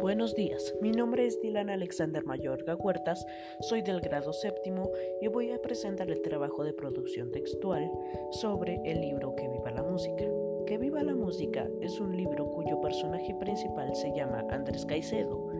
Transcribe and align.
Buenos 0.00 0.36
días, 0.36 0.74
mi 0.80 0.92
nombre 0.92 1.26
es 1.26 1.40
Dylan 1.40 1.70
Alexander 1.70 2.24
Mayorga 2.24 2.76
Huertas, 2.76 3.26
soy 3.60 3.82
del 3.82 4.00
grado 4.00 4.32
séptimo 4.32 4.90
y 5.20 5.26
voy 5.26 5.50
a 5.50 5.60
presentar 5.60 6.08
el 6.08 6.22
trabajo 6.22 6.62
de 6.62 6.72
producción 6.72 7.32
textual 7.32 7.90
sobre 8.30 8.80
el 8.84 9.00
libro 9.00 9.34
Que 9.34 9.48
viva 9.48 9.72
la 9.72 9.82
música. 9.82 10.24
Que 10.66 10.78
viva 10.78 11.02
la 11.02 11.16
música 11.16 11.68
es 11.80 11.98
un 11.98 12.16
libro 12.16 12.48
cuyo 12.52 12.80
personaje 12.80 13.34
principal 13.40 13.92
se 13.96 14.12
llama 14.14 14.44
Andrés 14.50 14.86
Caicedo. 14.86 15.50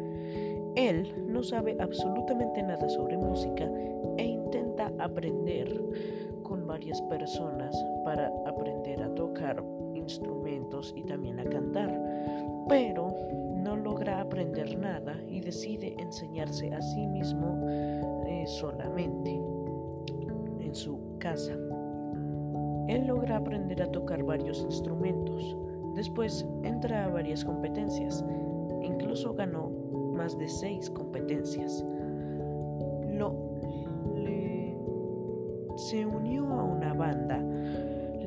Él 0.77 1.13
no 1.27 1.43
sabe 1.43 1.77
absolutamente 1.81 2.63
nada 2.63 2.89
sobre 2.89 3.17
música 3.17 3.69
e 4.19 4.25
intenta 4.25 4.93
aprender 5.01 5.83
con 6.45 6.65
varias 6.67 7.03
personas 7.03 7.77
para 8.05 8.33
aprender 8.47 9.03
a 9.03 9.13
tocar 9.15 9.63
instrumentos 9.95 10.95
y 10.97 11.03
también 11.03 11.39
a 11.41 11.45
cantar, 11.45 11.91
pero 12.69 13.08
logra 13.99 14.21
aprender 14.21 14.79
nada 14.79 15.21
y 15.29 15.41
decide 15.41 15.97
enseñarse 15.99 16.73
a 16.73 16.81
sí 16.81 17.05
mismo 17.09 17.67
eh, 18.29 18.45
solamente 18.47 19.35
en 20.61 20.73
su 20.73 21.01
casa. 21.19 21.55
Él 22.87 23.09
logra 23.09 23.39
aprender 23.39 23.83
a 23.83 23.91
tocar 23.91 24.23
varios 24.23 24.61
instrumentos. 24.61 25.57
Después 25.97 26.47
entra 26.63 27.07
a 27.07 27.09
varias 27.09 27.45
competencias. 27.45 28.25
Incluso 28.83 29.35
ganó 29.35 29.69
más 30.15 30.39
de 30.39 30.49
seis 30.49 30.89
competencias. 30.91 31.85
Lo, 33.11 33.35
se 35.75 36.07
unió 36.07 36.45
a 36.53 36.63
una 36.63 36.95
banda, 36.95 37.39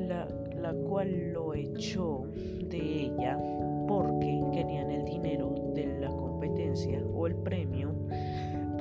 la, 0.06 0.28
la 0.54 0.74
cual 0.86 1.32
lo 1.32 1.54
echó 1.54 2.24
de 2.68 3.06
ella 3.06 3.38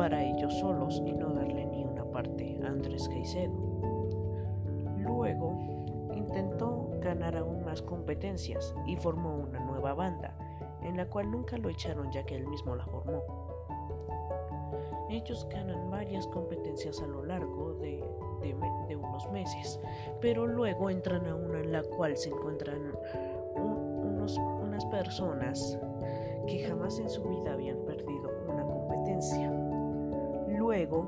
para 0.01 0.23
ellos 0.23 0.51
solos 0.57 0.99
y 1.05 1.11
no 1.11 1.29
darle 1.29 1.63
ni 1.63 1.85
una 1.85 2.03
parte 2.05 2.59
a 2.63 2.69
Andrés 2.69 3.07
Caicedo. 3.07 3.53
Luego 4.97 5.59
intentó 6.15 6.89
ganar 6.99 7.37
aún 7.37 7.63
más 7.63 7.83
competencias 7.83 8.73
y 8.87 8.95
formó 8.95 9.35
una 9.35 9.59
nueva 9.59 9.93
banda, 9.93 10.35
en 10.81 10.97
la 10.97 11.07
cual 11.07 11.29
nunca 11.29 11.55
lo 11.59 11.69
echaron 11.69 12.11
ya 12.11 12.23
que 12.23 12.35
él 12.35 12.47
mismo 12.47 12.75
la 12.75 12.83
formó. 12.87 13.21
Ellos 15.11 15.47
ganan 15.51 15.91
varias 15.91 16.25
competencias 16.25 16.99
a 16.99 17.05
lo 17.05 17.23
largo 17.23 17.75
de, 17.75 18.03
unos 18.99 19.31
meses, 19.31 19.79
pero 20.19 20.47
luego 20.47 20.89
entran 20.89 21.27
a 21.27 21.35
una 21.35 21.59
en 21.59 21.71
la 21.73 21.83
cual 21.83 22.17
se 22.17 22.29
encuentran 22.29 22.91
unos 23.55 24.85
personas 24.85 25.77
que 26.47 26.65
jamás 26.67 26.97
en 26.97 27.07
su 27.07 27.21
vida 27.21 27.53
habían 27.53 27.77
perdido 27.85 28.31
una 28.49 28.63
competencia. 28.63 29.70
Luego, 30.71 31.05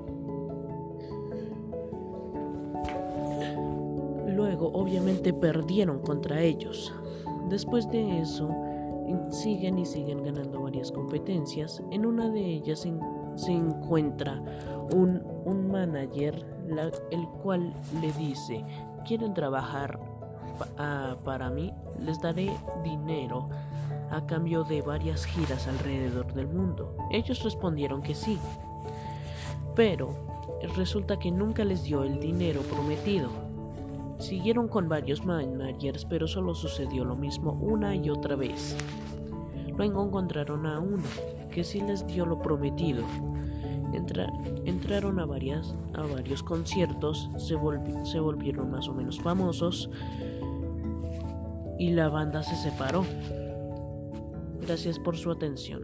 luego 4.28 4.72
obviamente 4.73 5.31
perdieron 5.31 6.00
contra 6.00 6.42
ellos. 6.42 6.94
Después 7.47 7.89
de 7.89 8.19
eso, 8.19 8.50
siguen 9.30 9.80
y 9.80 9.86
siguen 9.86 10.22
ganando 10.22 10.64
varias 10.64 10.91
competencias. 10.91 11.81
En 11.91 12.06
una 12.06 12.30
de 12.30 12.41
ellas 12.41 12.86
se 13.36 13.52
encuentra 13.53 14.44
un, 14.94 15.23
un 15.45 15.72
manager 15.72 16.45
el 17.11 17.25
cual 17.41 17.73
le 18.02 18.11
dice, 18.11 18.66
¿quieren 19.08 19.34
trabajar 19.34 19.97
para 21.23 21.50
mí, 21.50 21.73
les 22.00 22.19
daré 22.19 22.52
dinero 22.84 23.47
a 24.12 24.25
cambio 24.25 24.66
de 24.66 24.81
varias 24.81 25.23
giras 25.23 25.69
alrededor 25.69 26.34
del 26.34 26.47
mundo. 26.47 26.97
Ellos 27.12 27.41
respondieron 27.44 28.02
que 28.02 28.13
sí, 28.13 28.38
pero 29.75 30.09
resulta 30.75 31.19
que 31.19 31.31
nunca 31.31 31.63
les 31.63 31.84
dio 31.84 32.03
el 32.03 32.19
dinero 32.19 32.61
prometido. 32.61 33.29
Siguieron 34.19 34.67
con 34.67 34.88
varios 34.88 35.25
managers, 35.25 36.06
pero 36.06 36.28
solo 36.28 36.56
sucedió 36.56 37.03
lo 37.03 37.16
mismo 37.16 37.51
una 37.53 37.95
y 37.95 38.09
otra 38.09 38.35
vez. 38.35 38.75
Luego 39.78 40.06
encontraron 40.06 40.66
a 40.66 40.79
uno 40.79 41.03
que 41.51 41.63
sí 41.63 41.81
les 41.81 42.06
dio 42.07 42.25
lo 42.25 42.41
prometido. 42.41 43.03
entraron 44.66 45.19
a, 45.19 45.25
varias, 45.25 45.75
a 45.94 46.01
varios 46.01 46.41
conciertos, 46.41 47.29
se, 47.38 47.55
se 48.05 48.19
volvieron 48.19 48.72
más 48.72 48.88
o 48.88 48.94
menos 48.94 49.19
famosos, 49.19 49.90
y 51.78 51.91
la 51.91 52.09
banda 52.09 52.44
se 52.44 52.55
separó. 52.55 53.03
Gracias 54.61 54.97
por 55.00 55.17
su 55.17 55.31
atención. 55.31 55.81